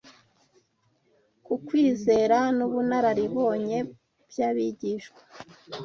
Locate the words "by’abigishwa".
4.29-5.21